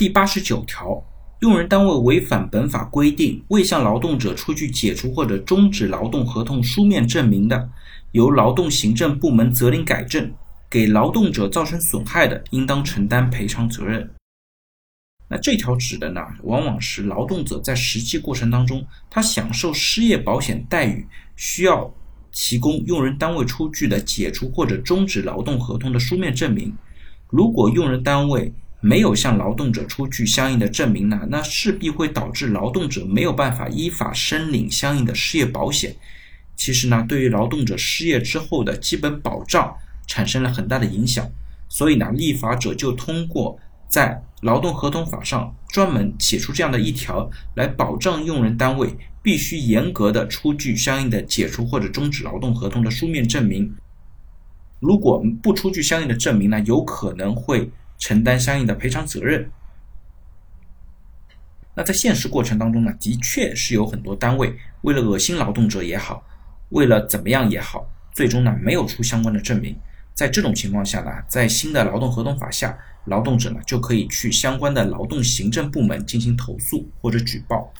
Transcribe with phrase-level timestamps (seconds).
[0.00, 1.04] 第八十九条，
[1.40, 7.68] 用人单位违反本法规定，未向劳动者出具解除或者终止劳动合同书面证明的，
[8.12, 10.32] 由劳动行政部门责令改正，
[10.70, 14.10] 给劳动者造成损害的，应当承担赔偿责任。
[15.28, 21.92] 那这条指的呢，往往是劳动者在实际过程当中，他享受失业保险待遇，需要
[22.32, 26.74] 提供用人单位出具的解除或者终止劳动合同的书面证明。
[27.28, 28.50] 如果用人单位
[28.80, 35.94] 没有向劳动者出具相应的证明呢，那势必会导致劳动者没有办法依法申领相应的失业保险。
[36.56, 39.74] 其实呢，对于劳动者失业之后的基本保障
[40.06, 41.30] 产生了很大的影响。
[41.68, 53.72] 所以呢，立法者就通过在劳动合同法上专门写出这样的一条，来保障用人单位必须严格的出具相应的解除或者终止劳动合同的书面证明。
[54.80, 59.48] 如果不出具相应的证明呢，有可能会承担相应的赔偿责任。
[61.76, 66.24] 那在现实过程当中呢，的确是有很多单位为了恶心劳动者也好，
[66.70, 69.78] 为了怎么样也好，最终呢没有出相关的证明。
[70.12, 77.72] 在这种情况下呢，在新的劳动合同法下，劳动者呢就可以去相关的劳动行政部门进行投诉或者举报。